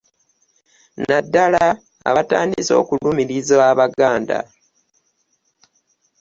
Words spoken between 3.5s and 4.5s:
abaganda